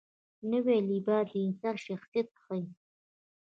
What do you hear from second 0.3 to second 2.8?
نوی لباس د انسان شخصیت ښیي